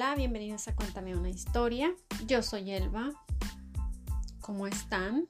[0.00, 1.92] Hola, bienvenidos a Cuéntame una historia.
[2.24, 3.10] Yo soy Elba.
[4.40, 5.26] ¿Cómo están?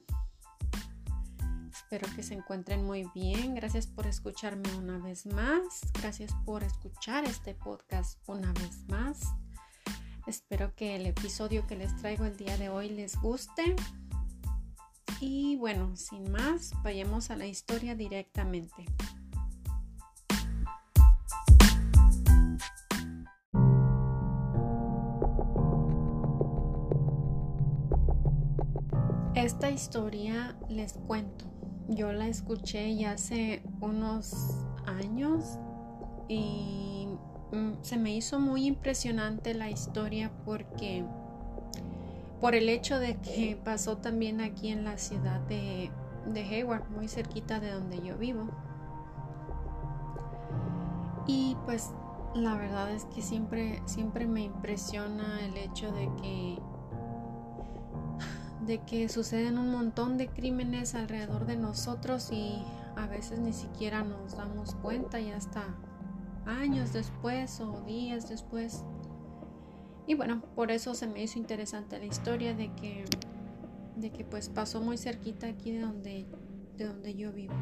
[1.71, 3.55] Espero que se encuentren muy bien.
[3.55, 5.81] Gracias por escucharme una vez más.
[5.99, 9.21] Gracias por escuchar este podcast una vez más.
[10.27, 13.75] Espero que el episodio que les traigo el día de hoy les guste.
[15.19, 18.85] Y bueno, sin más, vayamos a la historia directamente.
[29.49, 31.45] Esta historia les cuento.
[31.87, 34.31] Yo la escuché ya hace unos
[34.85, 35.57] años
[36.27, 37.07] y
[37.51, 41.03] mm, se me hizo muy impresionante la historia porque
[42.39, 45.89] por el hecho de que pasó también aquí en la ciudad de,
[46.31, 48.51] de Hayward, muy cerquita de donde yo vivo.
[51.25, 51.89] Y pues
[52.35, 56.59] la verdad es que siempre, siempre me impresiona el hecho de que
[58.69, 62.63] de que suceden un montón de crímenes alrededor de nosotros y
[62.95, 65.63] a veces ni siquiera nos damos cuenta y hasta
[66.45, 68.83] años después o días después.
[70.05, 73.05] Y bueno, por eso se me hizo interesante la historia de que
[73.95, 76.27] de que pues pasó muy cerquita aquí de donde
[76.77, 77.55] de donde yo vivo.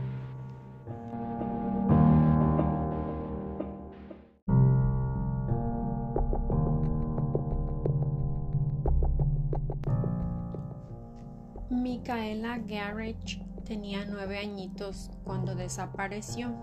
[11.97, 13.17] Micaela Garrett
[13.65, 16.53] tenía nueve añitos cuando desapareció.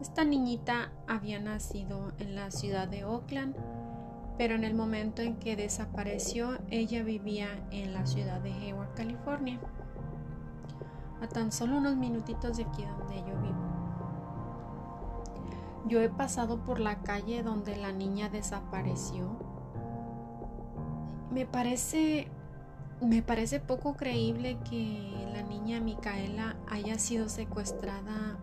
[0.00, 3.54] Esta niñita había nacido en la ciudad de Oakland,
[4.36, 9.60] pero en el momento en que desapareció ella vivía en la ciudad de Hayward, California,
[11.22, 13.66] a tan solo unos minutitos de aquí donde yo vivo.
[15.86, 19.38] Yo he pasado por la calle donde la niña desapareció.
[21.30, 22.28] Me parece
[23.00, 28.38] me parece poco creíble que la niña Micaela haya sido secuestrada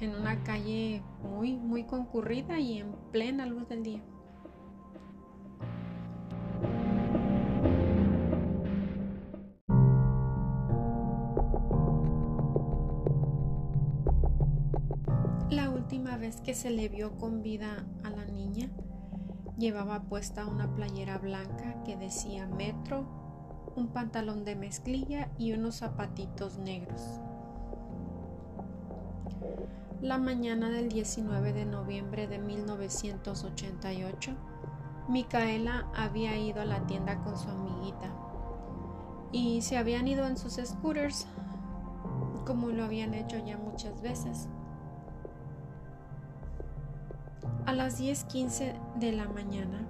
[0.00, 4.02] en una calle muy, muy concurrida y en plena luz del día.
[15.50, 18.68] La última vez que se le vio con vida a la niña,
[19.58, 23.23] llevaba puesta una playera blanca que decía Metro
[23.76, 27.20] un pantalón de mezclilla y unos zapatitos negros.
[30.00, 34.32] La mañana del 19 de noviembre de 1988,
[35.08, 38.10] Micaela había ido a la tienda con su amiguita
[39.32, 41.26] y se habían ido en sus scooters
[42.46, 44.48] como lo habían hecho ya muchas veces.
[47.66, 49.86] A las 10:15 de la mañana,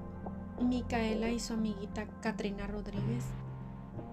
[0.60, 3.24] Micaela y su amiguita Katrina Rodríguez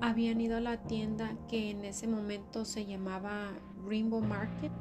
[0.02, 3.52] habían ido a la tienda que en ese momento se llamaba
[3.86, 4.72] Rainbow Market.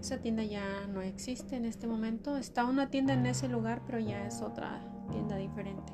[0.00, 2.36] Esa tienda ya no existe en este momento.
[2.36, 5.92] Está una tienda en ese lugar, pero ya es otra tienda diferente.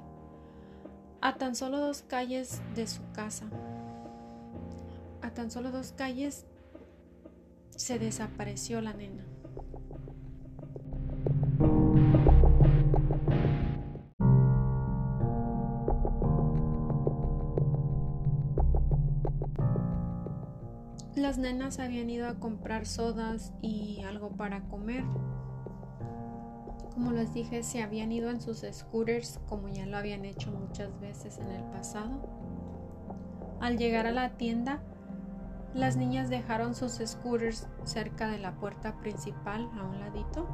[1.21, 3.47] A tan solo dos calles de su casa.
[5.22, 6.47] A tan solo dos calles
[7.71, 9.25] se desapareció la nena.
[21.16, 25.04] Las nenas habían ido a comprar sodas y algo para comer.
[26.94, 30.98] Como les dije, se habían ido en sus scooters como ya lo habían hecho muchas
[31.00, 32.12] veces en el pasado.
[33.60, 34.82] Al llegar a la tienda,
[35.74, 40.48] las niñas dejaron sus scooters cerca de la puerta principal a un ladito.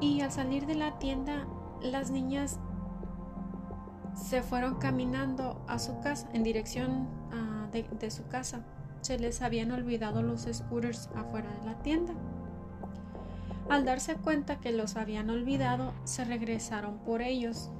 [0.00, 1.46] Y al salir de la tienda,
[1.82, 2.60] las niñas
[4.14, 8.64] se fueron caminando a su casa, en dirección ah, de su casa
[9.00, 12.14] se les habían olvidado los scooters afuera de la tienda.
[13.68, 17.70] Al darse cuenta que los habían olvidado, se regresaron por ellos.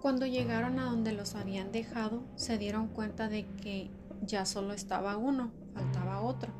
[0.00, 3.90] Cuando llegaron a donde los habían dejado, se dieron cuenta de que
[4.22, 6.52] ya solo estaba uno, faltaba otro.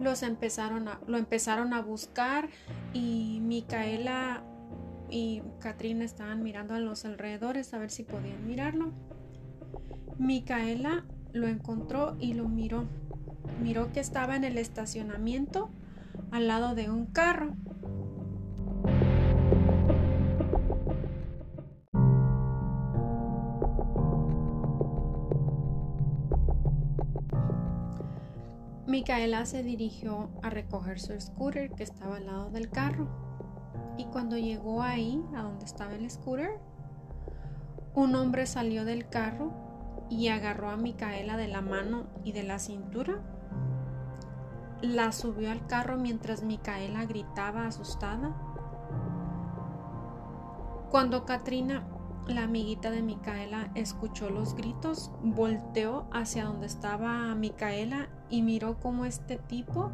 [0.00, 2.48] Los empezaron a, lo empezaron a buscar
[2.92, 4.42] y Micaela
[5.08, 8.92] y Katrina estaban mirando a los alrededores a ver si podían mirarlo.
[10.18, 12.84] Micaela lo encontró y lo miró.
[13.62, 15.70] Miró que estaba en el estacionamiento
[16.30, 17.54] al lado de un carro.
[28.86, 33.08] Micaela se dirigió a recoger su scooter que estaba al lado del carro.
[33.98, 36.58] Y cuando llegó ahí, a donde estaba el scooter,
[37.94, 39.65] un hombre salió del carro
[40.08, 43.20] y agarró a Micaela de la mano y de la cintura.
[44.82, 48.34] La subió al carro mientras Micaela gritaba asustada.
[50.90, 51.84] Cuando Katrina,
[52.28, 59.04] la amiguita de Micaela, escuchó los gritos, volteó hacia donde estaba Micaela y miró cómo
[59.04, 59.90] este tipo,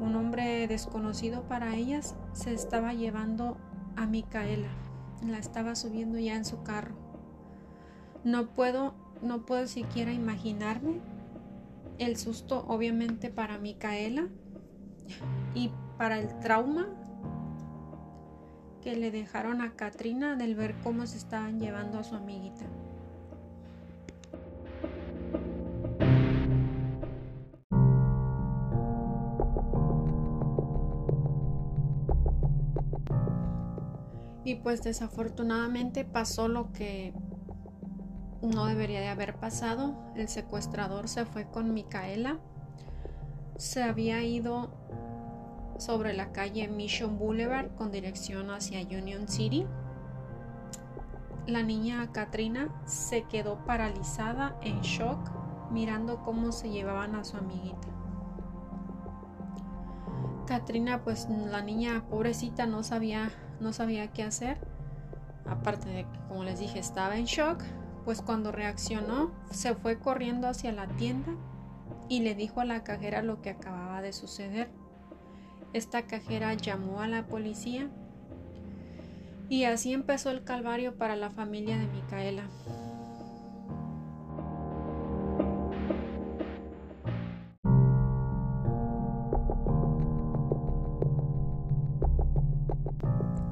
[0.00, 3.56] un hombre desconocido para ellas, se estaba llevando
[3.96, 4.68] a Micaela.
[5.26, 6.94] La estaba subiendo ya en su carro.
[8.24, 11.00] No puedo, no puedo siquiera imaginarme
[11.98, 14.28] el susto, obviamente, para Micaela
[15.54, 16.88] y para el trauma
[18.82, 22.66] que le dejaron a Katrina del ver cómo se estaban llevando a su amiguita.
[34.44, 37.12] Y pues desafortunadamente pasó lo que
[38.42, 39.94] no debería de haber pasado.
[40.14, 42.38] El secuestrador se fue con Micaela.
[43.56, 44.70] Se había ido
[45.78, 49.66] sobre la calle Mission Boulevard con dirección hacia Union City.
[51.46, 55.18] La niña Katrina se quedó paralizada en shock
[55.70, 57.88] mirando cómo se llevaban a su amiguita.
[60.46, 63.30] Katrina, pues la niña pobrecita no sabía
[63.60, 64.58] no sabía qué hacer.
[65.46, 67.62] Aparte de que, como les dije, estaba en shock,
[68.08, 71.30] pues cuando reaccionó, se fue corriendo hacia la tienda
[72.08, 74.70] y le dijo a la cajera lo que acababa de suceder.
[75.74, 77.90] Esta cajera llamó a la policía
[79.50, 82.44] y así empezó el calvario para la familia de Micaela.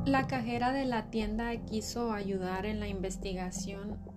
[0.07, 4.16] La cajera de la tienda quiso ayudar en la investigación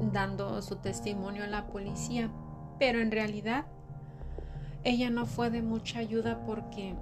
[0.00, 2.30] dando su testimonio a la policía,
[2.78, 3.66] pero en realidad
[4.84, 6.94] ella no fue de mucha ayuda porque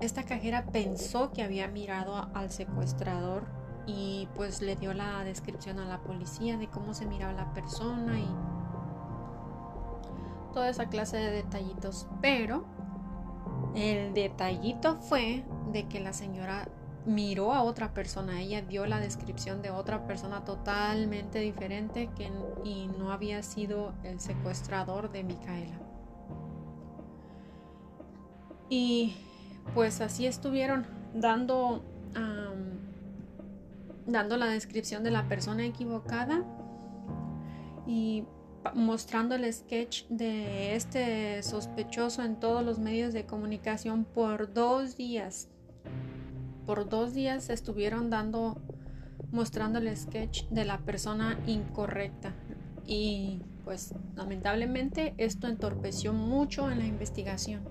[0.00, 3.44] esta cajera pensó que había mirado al secuestrador
[3.86, 8.18] y pues le dio la descripción a la policía de cómo se miraba la persona
[8.18, 8.28] y
[10.52, 12.06] toda esa clase de detallitos.
[12.20, 12.64] Pero
[13.74, 16.68] el detallito fue de que la señora
[17.06, 22.30] miró a otra persona, ella dio la descripción de otra persona totalmente diferente que,
[22.64, 25.78] y no había sido el secuestrador de Micaela.
[28.68, 29.14] Y
[29.74, 31.84] pues así estuvieron dando,
[34.06, 36.42] dando la descripción de la persona equivocada
[37.86, 38.24] y
[38.74, 45.50] mostrando el sketch de este sospechoso en todos los medios de comunicación por dos días
[46.66, 48.60] por dos días estuvieron dando,
[49.30, 52.34] mostrando el sketch de la persona incorrecta.
[52.86, 57.62] Y pues lamentablemente esto entorpeció mucho en la investigación.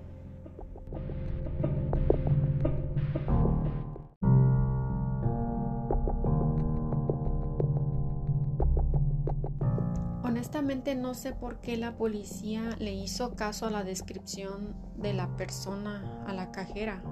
[10.24, 15.36] Honestamente no sé por qué la policía le hizo caso a la descripción de la
[15.38, 17.04] persona, a la cajera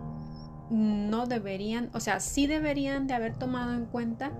[0.71, 4.31] no deberían, o sea, sí deberían de haber tomado en cuenta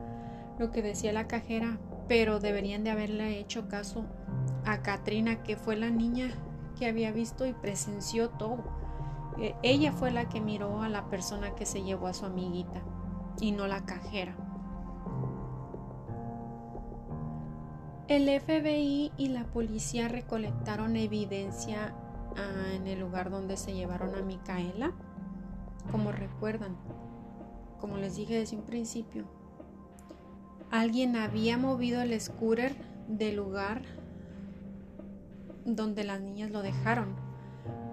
[0.58, 4.06] lo que decía la cajera, pero deberían de haberle hecho caso
[4.66, 6.32] a Katrina, que fue la niña
[6.80, 8.64] que había visto y presenció todo.
[9.40, 12.82] E, ella fue la que miró a la persona que se llevó a su amiguita
[13.42, 14.34] y no la cajera.
[18.08, 21.94] El FBI y la policía recolectaron evidencia
[22.38, 24.94] ah, en el lugar donde se llevaron a Micaela
[25.90, 26.76] como recuerdan,
[27.80, 29.26] como les dije desde un principio,
[30.70, 32.76] alguien había movido el scooter
[33.08, 33.82] del lugar
[35.66, 37.16] donde las niñas lo dejaron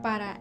[0.03, 0.41] para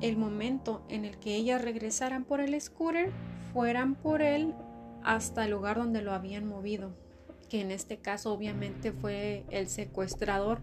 [0.00, 3.10] el momento en el que ellas regresaran por el scooter,
[3.52, 4.54] fueran por él
[5.02, 6.94] hasta el lugar donde lo habían movido,
[7.48, 10.62] que en este caso obviamente fue el secuestrador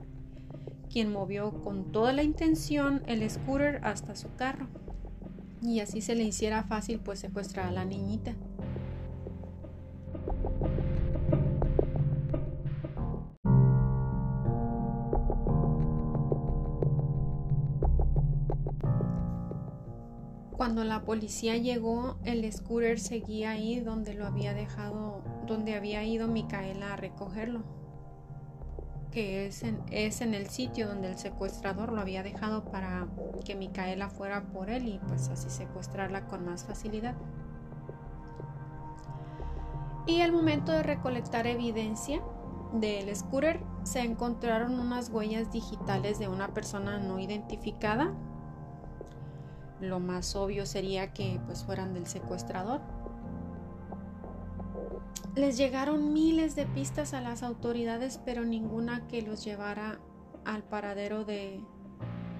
[0.89, 4.67] quien movió con toda la intención el scooter hasta su carro
[5.61, 8.35] y así se le hiciera fácil pues secuestrar a la niñita.
[20.59, 26.27] Cuando la policía llegó, el scooter seguía ahí donde lo había dejado, donde había ido
[26.27, 27.63] Micaela a recogerlo.
[29.11, 33.07] Que es en, es en el sitio donde el secuestrador lo había dejado para
[33.43, 37.15] que Micaela fuera por él y pues así secuestrarla con más facilidad.
[40.05, 42.21] Y al momento de recolectar evidencia
[42.73, 48.13] del scooter se encontraron unas huellas digitales de una persona no identificada.
[49.81, 52.81] Lo más obvio sería que pues fueran del secuestrador
[55.39, 59.97] les llegaron miles de pistas a las autoridades, pero ninguna que los llevara
[60.43, 61.61] al paradero de,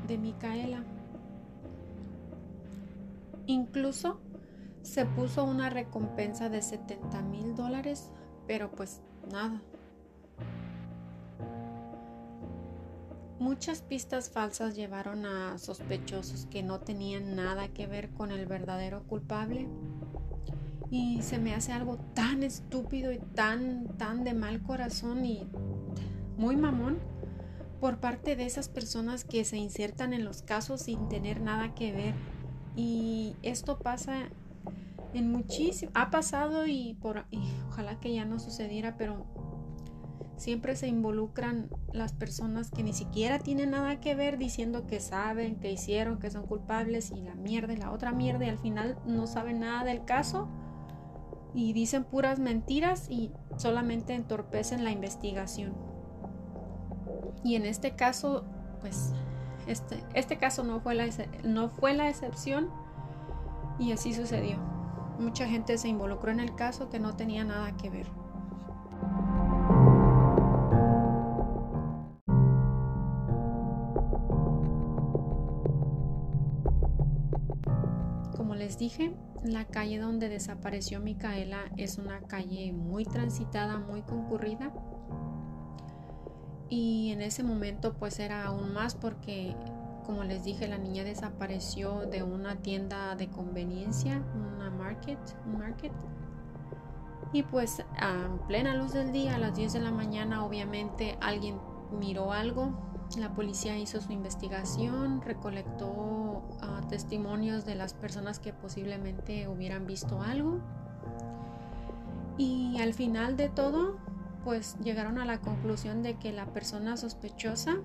[0.06, 0.84] de Micaela.
[3.46, 4.20] Incluso
[4.82, 8.12] se puso una recompensa de 70 mil dólares,
[8.48, 9.02] pero pues
[9.32, 9.62] nada.
[13.40, 19.04] Muchas pistas falsas llevaron a sospechosos que no tenían nada que ver con el verdadero
[19.08, 19.70] culpable
[20.92, 25.48] y se me hace algo tan estúpido y tan, tan de mal corazón y
[26.38, 26.98] muy mamón
[27.80, 31.92] por parte de esas personas que se insertan en los casos sin tener nada que
[31.92, 32.16] ver.
[32.76, 34.30] Y esto pasa
[35.14, 37.26] en muchísimo, ha pasado y, por,
[37.68, 39.26] ojalá que ya no sucediera, pero
[40.38, 45.56] siempre se involucran las personas que ni siquiera tienen nada que ver diciendo que saben,
[45.58, 48.98] que hicieron, que son culpables y la mierda y la otra mierda y al final
[49.06, 50.50] no saben nada del caso
[51.54, 55.74] y dicen puras mentiras y solamente entorpecen la investigación.
[57.44, 58.46] Y en este caso,
[58.82, 59.14] pues,
[59.68, 61.08] este, este caso no fue, la,
[61.44, 62.70] no fue la excepción
[63.80, 64.58] y así sucedió.
[65.20, 68.08] Mucha gente se involucró en el caso que no tenía nada que ver.
[78.80, 84.72] Dije, la calle donde desapareció Micaela es una calle muy transitada, muy concurrida.
[86.70, 89.56] Y en ese momento pues era aún más porque,
[90.06, 95.92] como les dije, la niña desapareció de una tienda de conveniencia, una market, un market.
[97.34, 101.60] Y pues a plena luz del día, a las 10 de la mañana, obviamente alguien
[102.00, 102.72] miró algo.
[103.18, 106.29] La policía hizo su investigación, recolectó
[106.90, 110.60] testimonios de las personas que posiblemente hubieran visto algo.
[112.38, 113.98] Y al final de todo,
[114.44, 117.78] pues llegaron a la conclusión de que la persona sospechosa,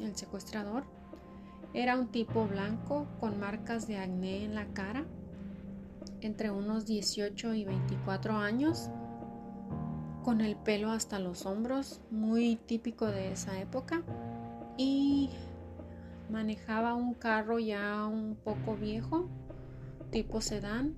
[0.00, 0.84] el secuestrador,
[1.72, 5.04] era un tipo blanco con marcas de acné en la cara,
[6.20, 8.90] entre unos 18 y 24 años,
[10.22, 14.02] con el pelo hasta los hombros, muy típico de esa época,
[14.78, 15.30] y
[16.30, 19.28] manejaba un carro ya un poco viejo,
[20.10, 20.94] tipo sedán.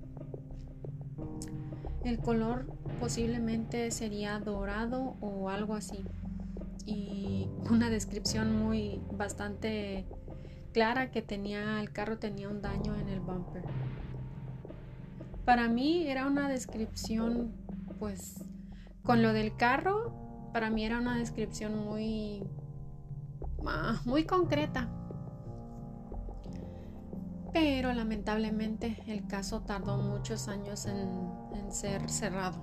[2.05, 2.67] El color
[3.01, 6.05] posiblemente sería dorado o algo así.
[6.85, 10.07] Y una descripción muy bastante
[10.73, 13.65] clara que tenía el carro tenía un daño en el bumper.
[15.45, 17.53] Para mí era una descripción
[17.99, 18.45] pues
[19.03, 20.13] con lo del carro,
[20.53, 22.43] para mí era una descripción muy
[23.67, 24.91] ah, muy concreta
[27.59, 32.61] pero lamentablemente el caso tardó muchos años en, ser cerrado.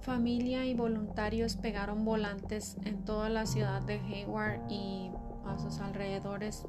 [0.00, 5.10] Familia y voluntarios pegaron volantes en toda la ciudad de Hayward y
[5.44, 6.64] a sus alrededores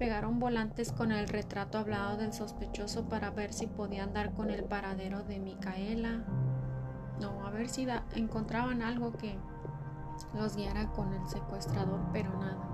[0.00, 4.64] pegaron volantes con el retrato hablado del sospechoso para ver si podían dar con el
[4.64, 6.24] paradero de Micaela.
[7.20, 9.36] No, a ver si encontraban algo que
[10.32, 12.66] los guiara con el secuestrador, pero nada.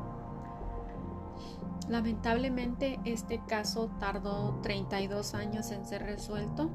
[1.88, 6.70] Lamentablemente este caso tardó 32 años en ser resuelto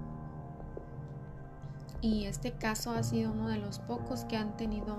[2.01, 4.97] y este caso ha sido uno de los pocos que han tenido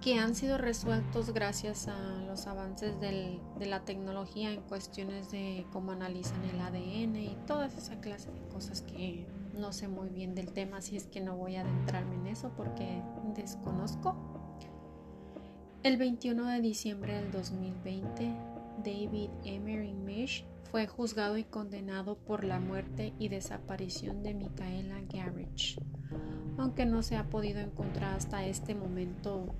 [0.00, 5.92] que han sido resueltos gracias a los avances de la tecnología en cuestiones de cómo
[5.92, 9.26] analizan el ADN y toda esa clase de cosas que
[9.58, 12.52] no sé muy bien del tema, así es que no voy a adentrarme en eso
[12.56, 13.02] porque
[13.34, 14.16] desconozco.
[15.82, 18.34] El 21 de diciembre del 2020,
[18.84, 25.80] David Emery Mish fue juzgado y condenado por la muerte y desaparición de Micaela Garrich,
[26.56, 29.54] aunque no se ha podido encontrar hasta este momento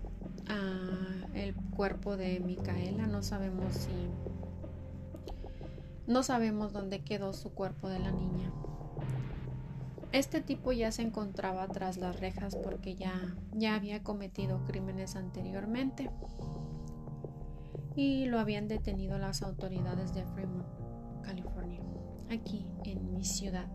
[1.35, 3.07] el cuerpo de Micaela.
[3.07, 3.91] No sabemos si...
[6.07, 8.51] No sabemos dónde quedó su cuerpo de la niña.
[10.11, 16.11] Este tipo ya se encontraba tras las rejas porque ya, ya había cometido crímenes anteriormente.
[17.95, 20.67] y lo habían detenido las autoridades de Fremont,
[21.23, 21.81] California,
[22.31, 23.67] aquí en mi ciudad.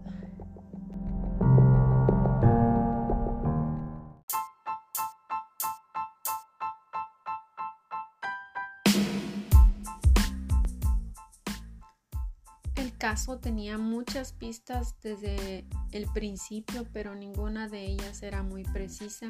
[13.03, 19.27] Caso tenía muchas pistas desde el principio, pero ninguna de ellas era muy precisa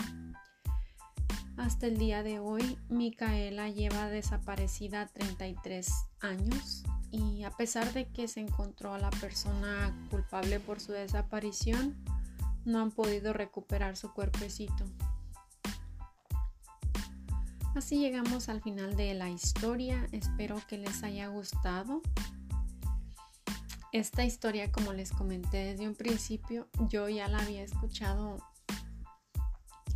[1.57, 8.27] hasta el día de hoy, Micaela lleva desaparecida 33 años y a pesar de que
[8.27, 11.95] se encontró a la persona culpable por su desaparición,
[12.65, 14.85] no han podido recuperar su cuerpecito.
[17.73, 20.07] Así llegamos al final de la historia.
[20.11, 22.03] Espero que les haya gustado.
[23.93, 28.39] Esta historia, como les comenté desde un principio, yo ya la había escuchado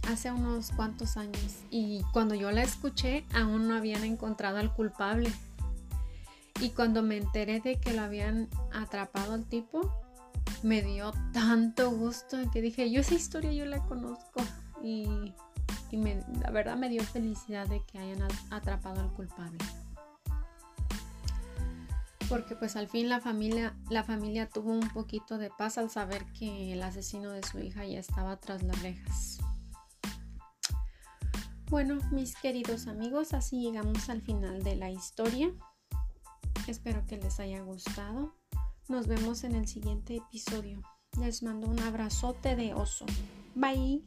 [0.07, 5.33] hace unos cuantos años y cuando yo la escuché aún no habían encontrado al culpable.
[6.61, 9.91] Y cuando me enteré de que lo habían atrapado al tipo,
[10.61, 14.41] me dio tanto gusto que dije, yo esa historia yo la conozco
[14.83, 15.33] y,
[16.43, 19.57] la verdad me dio felicidad de que hayan atrapado al culpable.
[22.29, 26.25] Porque pues al fin la familia, la familia tuvo un poquito de paz al saber
[26.33, 29.39] que el asesino de su hija ya estaba tras las rejas.
[31.69, 35.51] Bueno, mis queridos amigos, así llegamos al final de la historia.
[36.67, 38.33] Espero que les haya gustado.
[38.87, 40.81] Nos vemos en el siguiente episodio.
[41.19, 43.05] Les mando un abrazote de oso.
[43.55, 44.05] Bye.